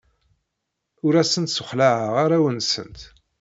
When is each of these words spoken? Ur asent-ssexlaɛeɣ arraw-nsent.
Ur 1.05 1.13
asent-ssexlaɛeɣ 1.21 2.15
arraw-nsent. 2.23 2.99